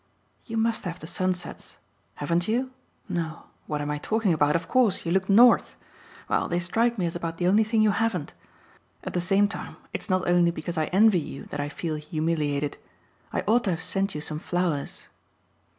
You 0.45 0.57
must 0.57 0.85
have 0.85 0.99
the 0.99 1.05
sunsets 1.05 1.77
haven't 2.15 2.47
you? 2.47 2.71
No 3.07 3.43
what 3.67 3.81
am 3.81 3.91
I 3.91 3.99
talking 3.99 4.33
about? 4.33 4.55
Of 4.55 4.67
course 4.67 5.05
you 5.05 5.11
look 5.11 5.29
north. 5.29 5.77
Well, 6.27 6.47
they 6.49 6.57
strike 6.57 6.97
me 6.97 7.05
as 7.05 7.15
about 7.15 7.37
the 7.37 7.45
only 7.45 7.63
thing 7.63 7.83
you 7.83 7.91
haven't. 7.91 8.33
At 9.03 9.13
the 9.13 9.21
same 9.21 9.47
time 9.47 9.77
it's 9.93 10.09
not 10.09 10.27
only 10.27 10.49
because 10.49 10.75
I 10.75 10.85
envy 10.85 11.19
you 11.19 11.43
that 11.51 11.59
I 11.59 11.69
feel 11.69 11.97
humiliated. 11.97 12.79
I 13.31 13.41
ought 13.41 13.65
to 13.65 13.69
have 13.69 13.83
sent 13.83 14.15
you 14.15 14.21
some 14.21 14.39
flowers." 14.39 15.07